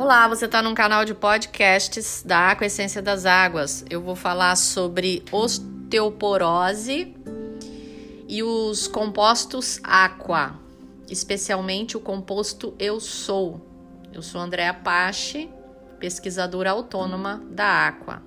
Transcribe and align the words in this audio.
Olá, 0.00 0.28
você 0.28 0.44
está 0.44 0.62
num 0.62 0.74
canal 0.74 1.04
de 1.04 1.12
podcasts 1.12 2.22
da 2.24 2.52
Aquaessência 2.52 3.02
das 3.02 3.26
Águas. 3.26 3.84
Eu 3.90 4.00
vou 4.00 4.14
falar 4.14 4.54
sobre 4.54 5.24
osteoporose 5.32 7.16
e 8.28 8.40
os 8.40 8.86
compostos 8.86 9.80
aqua, 9.82 10.54
especialmente 11.10 11.96
o 11.96 12.00
composto 12.00 12.76
Eu 12.78 13.00
Sou. 13.00 13.60
Eu 14.12 14.22
sou 14.22 14.40
Andréa 14.40 14.72
Pache, 14.72 15.50
pesquisadora 15.98 16.70
autônoma 16.70 17.42
da 17.50 17.88
Aqua. 17.88 18.22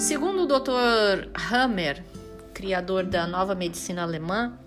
Segundo 0.00 0.42
o 0.42 0.46
Dr. 0.48 1.28
Hammer, 1.48 2.02
criador 2.52 3.04
da 3.04 3.24
nova 3.24 3.54
medicina 3.54 4.02
alemã, 4.02 4.58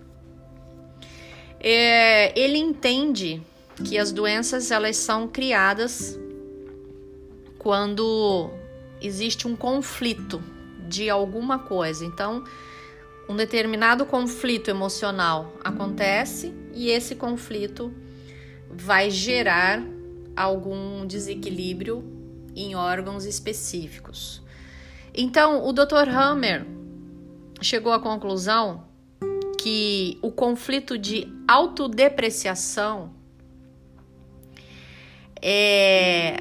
é, 1.60 2.32
ele 2.40 2.56
entende 2.56 3.42
que 3.84 3.98
as 3.98 4.12
doenças 4.12 4.70
elas 4.70 4.96
são 4.96 5.26
criadas 5.26 6.18
quando 7.58 8.50
existe 9.00 9.46
um 9.46 9.56
conflito 9.56 10.42
de 10.88 11.08
alguma 11.08 11.58
coisa. 11.58 12.04
Então, 12.04 12.44
um 13.28 13.36
determinado 13.36 14.04
conflito 14.04 14.68
emocional 14.68 15.54
acontece 15.62 16.52
e 16.74 16.88
esse 16.88 17.14
conflito 17.14 17.92
vai 18.68 19.10
gerar 19.10 19.82
algum 20.36 21.06
desequilíbrio 21.06 22.04
em 22.56 22.74
órgãos 22.74 23.24
específicos. 23.24 24.42
Então, 25.14 25.66
o 25.66 25.72
Dr. 25.72 26.08
Hammer 26.08 26.66
chegou 27.60 27.92
à 27.92 28.00
conclusão 28.00 28.84
que 29.58 30.18
o 30.22 30.32
conflito 30.32 30.96
de 30.96 31.32
autodepreciação 31.46 33.19
é, 35.42 36.36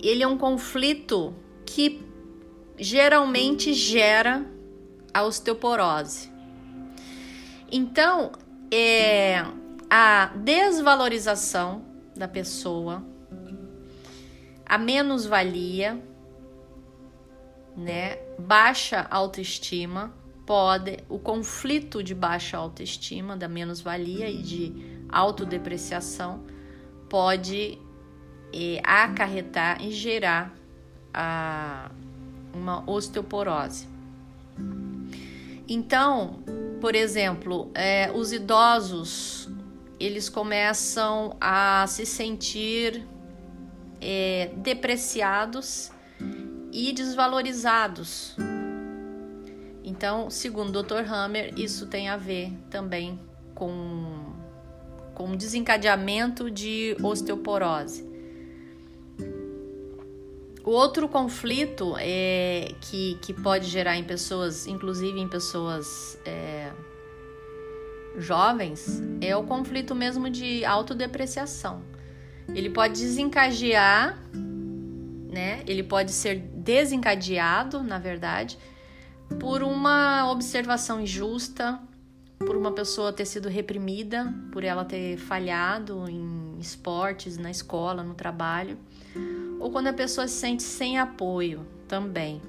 ele 0.00 0.22
é 0.22 0.26
um 0.26 0.38
conflito 0.38 1.34
que 1.64 2.04
geralmente 2.78 3.72
gera 3.72 4.46
a 5.12 5.22
osteoporose. 5.24 6.30
Então, 7.70 8.32
é 8.70 9.44
a 9.88 10.26
desvalorização 10.36 11.84
da 12.14 12.28
pessoa, 12.28 13.04
a 14.64 14.78
menos-valia, 14.78 16.02
né? 17.76 18.16
Baixa 18.38 19.06
autoestima, 19.10 20.12
pode 20.44 20.98
o 21.08 21.18
conflito 21.18 22.02
de 22.02 22.14
baixa 22.14 22.56
autoestima, 22.56 23.36
da 23.36 23.48
menos-valia 23.48 24.28
e 24.30 24.42
de 24.42 24.72
autodepreciação 25.08 26.44
pode 27.08 27.78
e 28.56 28.80
acarretar 28.82 29.84
e 29.84 29.90
gerar 29.90 30.50
a, 31.12 31.90
uma 32.54 32.82
osteoporose. 32.90 33.86
Então, 35.68 36.38
por 36.80 36.94
exemplo, 36.94 37.70
é, 37.74 38.10
os 38.10 38.32
idosos 38.32 39.50
eles 40.00 40.30
começam 40.30 41.36
a 41.38 41.84
se 41.86 42.06
sentir 42.06 43.06
é, 44.00 44.50
depreciados 44.56 45.90
e 46.72 46.92
desvalorizados. 46.92 48.36
Então, 49.84 50.30
segundo 50.30 50.78
o 50.78 50.82
Dr. 50.82 51.04
Hammer, 51.06 51.52
isso 51.58 51.86
tem 51.88 52.08
a 52.08 52.16
ver 52.16 52.52
também 52.70 53.20
com, 53.54 54.32
com 55.14 55.36
desencadeamento 55.36 56.50
de 56.50 56.96
osteoporose. 57.02 58.15
O 60.66 60.72
outro 60.72 61.08
conflito 61.08 61.94
é, 61.96 62.74
que, 62.80 63.16
que 63.22 63.32
pode 63.32 63.66
gerar 63.66 63.96
em 63.96 64.02
pessoas, 64.02 64.66
inclusive 64.66 65.16
em 65.20 65.28
pessoas 65.28 66.18
é, 66.24 66.72
jovens, 68.18 69.00
é 69.20 69.36
o 69.36 69.44
conflito 69.44 69.94
mesmo 69.94 70.28
de 70.28 70.64
autodepreciação. 70.64 71.82
Ele 72.52 72.68
pode 72.68 72.94
desencadear, 72.94 74.20
né? 75.30 75.62
Ele 75.68 75.84
pode 75.84 76.10
ser 76.10 76.40
desencadeado, 76.52 77.84
na 77.84 78.00
verdade, 78.00 78.58
por 79.38 79.62
uma 79.62 80.28
observação 80.28 81.00
injusta, 81.00 81.78
por 82.40 82.56
uma 82.56 82.72
pessoa 82.72 83.12
ter 83.12 83.24
sido 83.24 83.48
reprimida, 83.48 84.34
por 84.50 84.64
ela 84.64 84.84
ter 84.84 85.16
falhado 85.16 86.08
em 86.08 86.58
esportes, 86.58 87.38
na 87.38 87.52
escola, 87.52 88.02
no 88.02 88.14
trabalho 88.14 88.76
ou 89.58 89.70
quando 89.70 89.88
a 89.88 89.92
pessoa 89.92 90.28
se 90.28 90.34
sente 90.34 90.62
sem 90.62 90.98
apoio 90.98 91.66
também. 91.88 92.40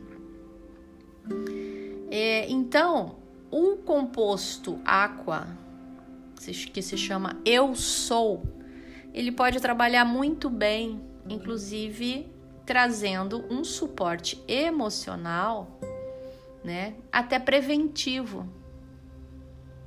É, 2.10 2.50
então, 2.50 3.18
o 3.52 3.78
composto 3.78 4.80
aqua, 4.86 5.48
que 6.74 6.82
se 6.82 6.98
chama 6.98 7.40
Eu 7.46 7.76
Sou, 7.76 8.44
ele 9.14 9.32
pode 9.32 9.60
trabalhar 9.60 10.06
muito 10.06 10.50
bem, 10.50 11.02
inclusive 11.28 12.28
trazendo 12.66 13.46
um 13.50 13.64
suporte 13.64 14.44
emocional, 14.48 15.80
né, 16.64 16.96
até 17.12 17.40
preventivo. 17.40 18.48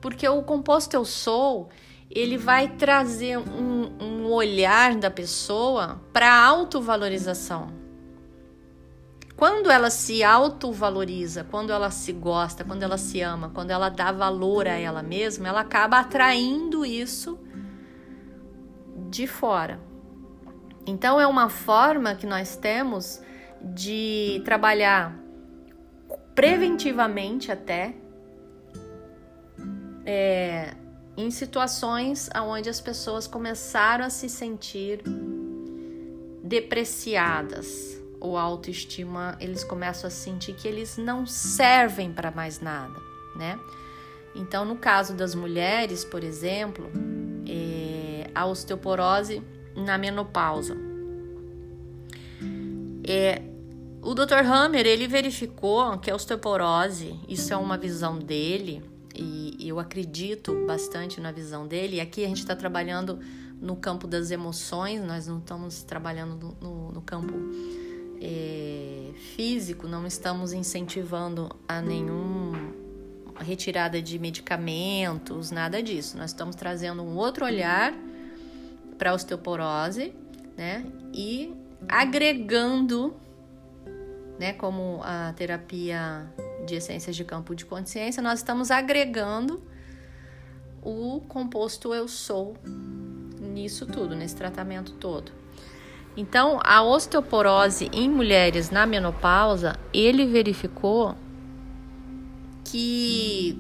Porque 0.00 0.26
o 0.26 0.42
composto 0.42 0.97
Eu 0.97 1.04
Sou, 1.04 1.69
ele 2.10 2.37
vai 2.37 2.69
trazer 2.69 3.38
um, 3.38 3.93
um 4.00 4.26
olhar 4.26 4.97
da 4.97 5.10
pessoa 5.10 6.00
para 6.12 6.34
autovalorização. 6.34 7.72
Quando 9.37 9.71
ela 9.71 9.88
se 9.88 10.22
autovaloriza, 10.22 11.44
quando 11.44 11.72
ela 11.72 11.91
se 11.91 12.12
gosta, 12.12 12.65
quando 12.65 12.82
ela 12.82 12.99
se 12.99 13.20
ama, 13.22 13.50
quando 13.54 13.70
ela 13.70 13.88
dá 13.88 14.12
valor 14.12 14.66
a 14.66 14.75
ela 14.75 15.03
mesma, 15.03 15.49
ela 15.49 15.60
acaba 15.60 16.00
atraindo 16.00 16.84
isso 16.84 17.38
de 19.09 19.26
fora. 19.26 19.81
Então 20.87 21.20
é 21.20 21.26
uma 21.26 21.49
forma 21.49 22.15
que 22.15 22.26
nós 22.26 22.56
temos 22.56 23.22
de 23.62 24.43
trabalhar 24.44 25.16
preventivamente 26.34 27.53
até 27.53 27.94
é, 30.04 30.75
em 31.20 31.31
situações 31.31 32.28
onde 32.34 32.69
as 32.69 32.81
pessoas 32.81 33.26
começaram 33.26 34.04
a 34.04 34.10
se 34.10 34.28
sentir 34.28 35.03
depreciadas 36.42 38.00
ou 38.19 38.36
autoestima, 38.36 39.36
eles 39.41 39.64
começam 39.64 40.08
a 40.08 40.10
sentir 40.10 40.54
que 40.54 40.66
eles 40.66 40.97
não 40.97 41.26
servem 41.26 42.12
para 42.12 42.31
mais 42.31 42.60
nada, 42.60 42.98
né? 43.36 43.58
Então, 44.34 44.64
no 44.64 44.76
caso 44.76 45.14
das 45.14 45.34
mulheres, 45.34 46.04
por 46.04 46.22
exemplo, 46.22 46.91
é, 47.48 48.31
a 48.34 48.47
osteoporose 48.47 49.42
na 49.75 49.98
menopausa. 49.98 50.76
É, 53.06 53.42
o 54.02 54.14
Dr. 54.14 54.44
Hammer 54.44 54.87
ele 54.87 55.06
verificou 55.06 55.98
que 55.98 56.10
a 56.10 56.14
osteoporose, 56.14 57.19
isso 57.28 57.52
é 57.52 57.56
uma 57.56 57.76
visão 57.76 58.19
dele, 58.19 58.82
e 59.20 59.69
eu 59.69 59.78
acredito 59.78 60.64
bastante 60.66 61.20
na 61.20 61.31
visão 61.31 61.66
dele. 61.66 61.97
E 61.97 62.00
aqui 62.00 62.25
a 62.25 62.28
gente 62.28 62.38
está 62.38 62.56
trabalhando 62.56 63.19
no 63.60 63.76
campo 63.76 64.06
das 64.06 64.31
emoções, 64.31 65.03
nós 65.03 65.26
não 65.26 65.38
estamos 65.38 65.82
trabalhando 65.82 66.56
no, 66.60 66.92
no, 66.92 67.03
campo 67.03 67.34
é, 68.20 69.10
físico, 69.36 69.86
não 69.86 70.06
estamos 70.06 70.54
incentivando 70.54 71.54
a 71.69 71.82
nenhum 71.82 72.53
retirada 73.38 74.00
de 74.00 74.19
medicamentos, 74.19 75.50
nada 75.50 75.82
disso. 75.82 76.16
Nós 76.16 76.31
estamos 76.31 76.56
trazendo 76.56 77.02
um 77.02 77.17
outro 77.17 77.44
olhar 77.44 77.94
para 78.96 79.11
a 79.11 79.14
osteoporose, 79.14 80.14
né? 80.56 80.84
E 81.12 81.55
agregando, 81.88 83.14
né, 84.38 84.55
como 84.55 85.00
a 85.02 85.32
terapia 85.34 86.31
de 86.64 86.74
essências 86.76 87.16
de 87.16 87.24
campo 87.24 87.54
de 87.54 87.64
consciência, 87.64 88.22
nós 88.22 88.40
estamos 88.40 88.70
agregando 88.70 89.62
o 90.82 91.20
composto 91.28 91.92
eu 91.92 92.08
sou 92.08 92.56
nisso 93.40 93.86
tudo, 93.86 94.14
nesse 94.14 94.36
tratamento 94.36 94.92
todo. 94.92 95.32
Então, 96.16 96.58
a 96.64 96.82
osteoporose 96.82 97.88
em 97.92 98.08
mulheres 98.08 98.70
na 98.70 98.86
menopausa, 98.86 99.76
ele 99.92 100.26
verificou 100.26 101.14
que 102.64 103.58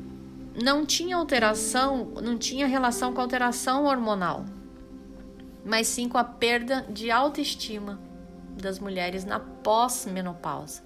não 0.60 0.84
tinha 0.84 1.16
alteração, 1.16 2.12
não 2.22 2.36
tinha 2.36 2.66
relação 2.66 3.12
com 3.12 3.20
alteração 3.20 3.84
hormonal, 3.84 4.44
mas 5.64 5.86
sim 5.86 6.08
com 6.08 6.18
a 6.18 6.24
perda 6.24 6.84
de 6.88 7.10
autoestima 7.10 8.00
das 8.60 8.78
mulheres 8.78 9.24
na 9.24 9.38
pós-menopausa, 9.38 10.82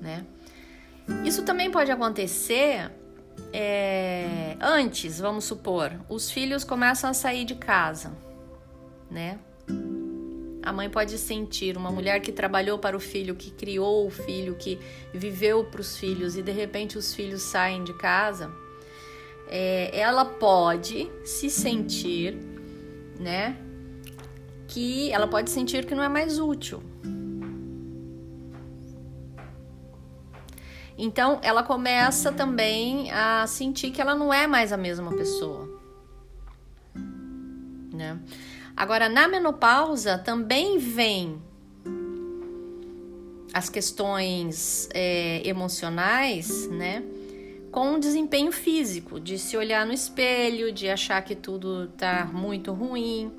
né? 0.00 0.24
Isso 1.24 1.42
também 1.42 1.70
pode 1.70 1.90
acontecer 1.90 2.90
é, 3.52 4.56
antes, 4.60 5.18
vamos 5.18 5.44
supor, 5.44 5.92
os 6.08 6.30
filhos 6.30 6.62
começam 6.64 7.10
a 7.10 7.14
sair 7.14 7.44
de 7.44 7.54
casa, 7.54 8.12
né? 9.10 9.38
A 10.62 10.72
mãe 10.72 10.90
pode 10.90 11.16
sentir 11.18 11.76
uma 11.76 11.90
mulher 11.90 12.20
que 12.20 12.30
trabalhou 12.30 12.78
para 12.78 12.96
o 12.96 13.00
filho, 13.00 13.34
que 13.34 13.50
criou 13.50 14.06
o 14.06 14.10
filho, 14.10 14.54
que 14.56 14.78
viveu 15.12 15.64
para 15.64 15.80
os 15.80 15.96
filhos 15.96 16.36
e 16.36 16.42
de 16.42 16.52
repente 16.52 16.98
os 16.98 17.14
filhos 17.14 17.42
saem 17.42 17.82
de 17.82 17.94
casa. 17.94 18.52
É, 19.48 19.98
ela 19.98 20.24
pode 20.24 21.10
se 21.24 21.50
sentir, 21.50 22.36
né? 23.18 23.56
Que 24.68 25.10
ela 25.10 25.26
pode 25.26 25.50
sentir 25.50 25.86
que 25.86 25.94
não 25.94 26.04
é 26.04 26.08
mais 26.08 26.38
útil. 26.38 26.82
Então 31.02 31.38
ela 31.42 31.62
começa 31.62 32.30
também 32.30 33.10
a 33.10 33.46
sentir 33.46 33.90
que 33.90 34.02
ela 34.02 34.14
não 34.14 34.32
é 34.32 34.46
mais 34.46 34.70
a 34.70 34.76
mesma 34.76 35.10
pessoa, 35.16 35.66
né? 37.90 38.20
Agora, 38.76 39.08
na 39.08 39.26
menopausa 39.26 40.18
também 40.18 40.76
vem 40.76 41.40
as 43.52 43.70
questões 43.70 44.90
é, 44.92 45.40
emocionais, 45.48 46.68
né? 46.68 47.02
Com 47.72 47.94
o 47.94 47.98
desempenho 47.98 48.52
físico, 48.52 49.18
de 49.18 49.38
se 49.38 49.56
olhar 49.56 49.86
no 49.86 49.94
espelho, 49.94 50.70
de 50.70 50.90
achar 50.90 51.22
que 51.22 51.34
tudo 51.34 51.88
tá 51.96 52.28
muito 52.30 52.72
ruim, 52.72 53.32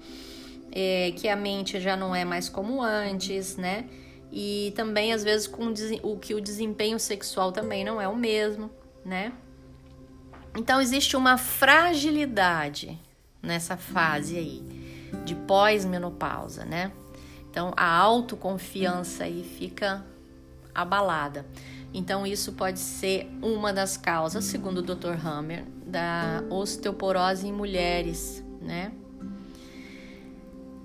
é, 0.71 1.13
que 1.15 1.29
a 1.29 1.35
mente 1.35 1.79
já 1.79 1.95
não 1.95 2.15
é 2.15 2.25
mais 2.25 2.49
como 2.49 2.81
antes, 2.81 3.55
né? 3.55 3.85
E 4.31 4.71
também, 4.75 5.13
às 5.13 5.23
vezes, 5.23 5.45
com 5.47 5.73
o 6.03 6.17
que 6.17 6.33
o 6.33 6.41
desempenho 6.41 6.99
sexual 6.99 7.51
também 7.51 7.83
não 7.83 7.99
é 7.99 8.07
o 8.07 8.15
mesmo, 8.15 8.71
né? 9.03 9.33
Então, 10.55 10.79
existe 10.81 11.17
uma 11.17 11.37
fragilidade 11.37 12.99
nessa 13.41 13.75
fase 13.75 14.37
aí 14.37 14.63
de 15.25 15.35
pós-menopausa, 15.35 16.63
né? 16.65 16.91
Então 17.49 17.73
a 17.75 17.85
autoconfiança 17.85 19.25
aí 19.25 19.43
fica 19.43 20.05
abalada. 20.73 21.45
Então 21.93 22.25
isso 22.25 22.53
pode 22.53 22.79
ser 22.79 23.29
uma 23.41 23.73
das 23.73 23.97
causas, 23.97 24.45
segundo 24.45 24.77
o 24.77 24.81
Dr. 24.81 25.25
Hammer, 25.25 25.65
da 25.85 26.43
osteoporose 26.49 27.45
em 27.45 27.51
mulheres, 27.51 28.41
né? 28.61 28.93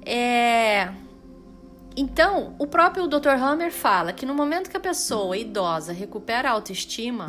É... 0.04 0.92
Então, 1.96 2.54
o 2.58 2.66
próprio 2.66 3.06
Dr. 3.06 3.30
Hammer 3.30 3.72
fala 3.72 4.12
que 4.12 4.26
no 4.26 4.34
momento 4.34 4.68
que 4.68 4.76
a 4.76 4.80
pessoa 4.80 5.34
idosa 5.36 5.94
recupera 5.94 6.50
a 6.50 6.52
autoestima, 6.52 7.28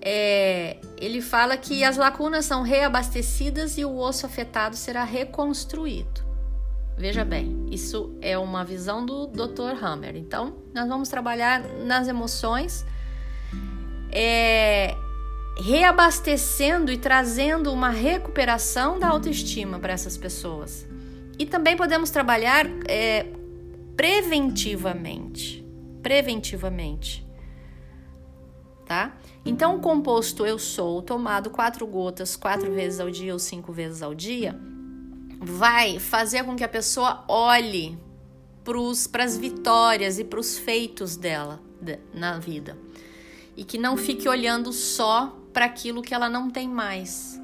é, 0.00 0.78
ele 0.98 1.22
fala 1.22 1.56
que 1.56 1.84
as 1.84 1.96
lacunas 1.96 2.44
são 2.44 2.62
reabastecidas 2.62 3.78
e 3.78 3.84
o 3.84 3.96
osso 3.96 4.26
afetado 4.26 4.74
será 4.74 5.04
reconstruído. 5.04 6.20
Veja 6.98 7.24
bem, 7.24 7.66
isso 7.70 8.12
é 8.20 8.36
uma 8.36 8.64
visão 8.64 9.06
do 9.06 9.28
Dr. 9.28 9.82
Hammer. 9.82 10.16
Então, 10.16 10.56
nós 10.74 10.88
vamos 10.88 11.08
trabalhar 11.08 11.62
nas 11.84 12.08
emoções, 12.08 12.84
é, 14.10 14.96
reabastecendo 15.64 16.90
e 16.90 16.98
trazendo 16.98 17.72
uma 17.72 17.90
recuperação 17.90 18.98
da 18.98 19.08
autoestima 19.08 19.78
para 19.78 19.92
essas 19.92 20.16
pessoas. 20.16 20.86
E 21.38 21.46
também 21.46 21.76
podemos 21.76 22.10
trabalhar 22.10 22.66
é, 22.88 23.26
preventivamente. 23.96 25.64
Preventivamente. 26.02 27.26
Tá? 28.86 29.16
Então, 29.44 29.76
o 29.76 29.80
composto 29.80 30.44
eu 30.44 30.58
sou, 30.58 31.00
tomado 31.02 31.50
quatro 31.50 31.86
gotas 31.86 32.36
quatro 32.36 32.72
vezes 32.72 33.00
ao 33.00 33.10
dia 33.10 33.32
ou 33.32 33.38
cinco 33.38 33.72
vezes 33.72 34.02
ao 34.02 34.14
dia, 34.14 34.58
vai 35.40 35.98
fazer 35.98 36.44
com 36.44 36.54
que 36.54 36.62
a 36.64 36.68
pessoa 36.68 37.24
olhe 37.26 37.98
para 39.10 39.24
as 39.24 39.36
vitórias 39.36 40.18
e 40.18 40.24
para 40.24 40.38
os 40.38 40.58
feitos 40.58 41.16
dela 41.16 41.60
de, 41.80 41.98
na 42.14 42.38
vida 42.38 42.76
e 43.56 43.64
que 43.64 43.78
não 43.78 43.96
fique 43.96 44.28
olhando 44.28 44.72
só 44.72 45.36
para 45.52 45.64
aquilo 45.64 46.02
que 46.02 46.14
ela 46.14 46.28
não 46.28 46.50
tem 46.50 46.68
mais. 46.68 47.40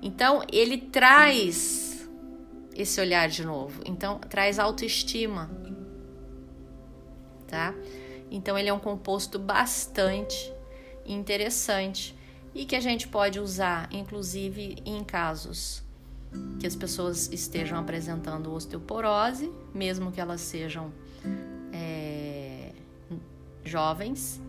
Então, 0.00 0.42
ele 0.50 0.78
traz 0.78 1.81
esse 2.76 3.00
olhar 3.00 3.28
de 3.28 3.44
novo. 3.44 3.82
Então, 3.84 4.18
traz 4.18 4.58
autoestima, 4.58 5.50
tá? 7.46 7.74
Então, 8.30 8.58
ele 8.58 8.68
é 8.68 8.72
um 8.72 8.78
composto 8.78 9.38
bastante 9.38 10.52
interessante 11.04 12.16
e 12.54 12.64
que 12.64 12.76
a 12.76 12.80
gente 12.80 13.08
pode 13.08 13.40
usar, 13.40 13.88
inclusive 13.92 14.76
em 14.84 15.02
casos 15.02 15.82
que 16.58 16.66
as 16.66 16.74
pessoas 16.74 17.30
estejam 17.32 17.78
apresentando 17.78 18.52
osteoporose, 18.52 19.52
mesmo 19.74 20.10
que 20.10 20.20
elas 20.20 20.40
sejam 20.40 20.92
é, 21.72 22.72
jovens, 23.64 24.40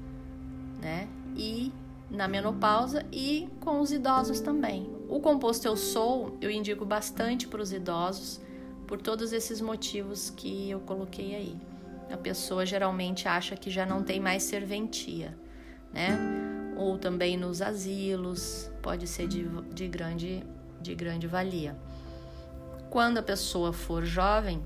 né? 0.82 1.08
E 1.36 1.72
na 2.10 2.28
menopausa 2.28 3.06
e 3.12 3.50
com 3.60 3.80
os 3.80 3.92
idosos 3.92 4.40
também. 4.40 4.93
O 5.14 5.20
composto 5.20 5.68
Eu 5.68 5.78
Sou 5.78 6.38
eu 6.42 6.50
indico 6.50 6.86
bastante 6.86 7.48
para 7.48 7.62
os 7.62 7.72
idosos 7.72 8.42
por 8.88 9.02
todos 9.02 9.32
esses 9.32 9.62
motivos 9.62 10.30
que 10.30 10.70
eu 10.70 10.80
coloquei 10.80 11.36
aí. 11.36 11.56
A 12.12 12.18
pessoa 12.18 12.66
geralmente 12.66 13.28
acha 13.28 13.56
que 13.56 13.70
já 13.70 13.86
não 13.86 14.04
tem 14.04 14.20
mais 14.20 14.44
serventia 14.44 15.38
né? 15.94 16.18
Ou 16.76 16.98
também 16.98 17.38
nos 17.38 17.62
asilos, 17.62 18.70
pode 18.82 19.08
ser 19.08 19.28
de, 19.28 19.48
de, 19.72 19.88
grande, 19.88 20.44
de 20.82 20.96
grande 20.96 21.28
valia. 21.28 21.78
Quando 22.90 23.20
a 23.20 23.24
pessoa 23.24 23.72
for 23.72 24.04
jovem, 24.04 24.62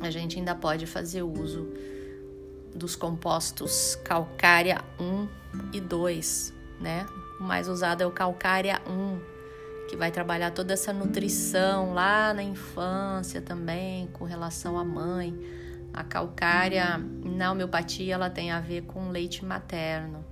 a 0.00 0.10
gente 0.10 0.38
ainda 0.38 0.54
pode 0.54 0.86
fazer 0.86 1.22
uso 1.22 1.68
dos 2.74 2.96
compostos 2.96 3.96
calcária 3.96 4.82
1 4.98 5.28
e 5.74 5.80
2, 5.80 6.54
né? 6.80 7.06
O 7.38 7.42
mais 7.42 7.68
usado 7.68 8.02
é 8.02 8.06
o 8.06 8.10
calcária 8.10 8.80
1, 8.86 9.20
que 9.90 9.96
vai 9.96 10.12
trabalhar 10.12 10.52
toda 10.52 10.72
essa 10.72 10.92
nutrição 10.92 11.92
lá 11.92 12.32
na 12.32 12.44
infância 12.44 13.42
também, 13.42 14.06
com 14.12 14.24
relação 14.24 14.78
à 14.78 14.84
mãe. 14.84 15.36
A 15.92 16.04
calcária 16.04 16.96
na 17.24 17.50
homeopatia 17.50 18.14
ela 18.14 18.30
tem 18.30 18.52
a 18.52 18.60
ver 18.60 18.82
com 18.82 19.08
leite 19.08 19.44
materno. 19.44 20.24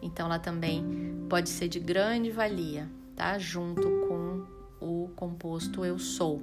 Então 0.00 0.26
ela 0.26 0.38
também 0.38 1.26
pode 1.28 1.48
ser 1.48 1.66
de 1.66 1.80
grande 1.80 2.30
valia, 2.30 2.88
tá? 3.16 3.36
Junto 3.36 3.82
com 3.82 4.46
o 4.80 5.08
composto 5.16 5.84
eu 5.84 5.98
sou. 5.98 6.40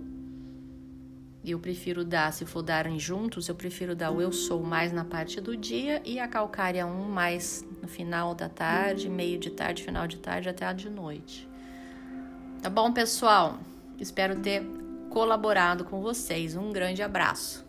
E 1.41 1.51
eu 1.51 1.59
prefiro 1.59 2.03
dar, 2.03 2.33
se 2.33 2.45
for 2.45 2.61
darem 2.61 2.99
juntos, 2.99 3.47
eu 3.47 3.55
prefiro 3.55 3.95
dar 3.95 4.11
o 4.11 4.21
eu 4.21 4.33
sou 4.33 4.61
mais 4.61 4.91
na 4.91 5.05
parte 5.05 5.39
do 5.39 5.55
dia 5.55 6.01
e 6.03 6.19
a 6.19 6.27
calcária 6.27 6.85
1 6.85 7.03
mais 7.03 7.65
no 7.81 7.87
final 7.87 8.35
da 8.35 8.49
tarde, 8.49 9.07
meio 9.07 9.39
de 9.39 9.51
tarde, 9.51 9.83
final 9.83 10.05
de 10.05 10.17
tarde 10.17 10.49
até 10.49 10.65
a 10.65 10.73
de 10.73 10.89
noite. 10.89 11.46
Tá 12.61 12.69
bom, 12.69 12.91
pessoal? 12.91 13.59
Espero 13.99 14.39
ter 14.39 14.63
colaborado 15.09 15.85
com 15.85 16.01
vocês. 16.01 16.55
Um 16.55 16.71
grande 16.71 17.01
abraço. 17.01 17.65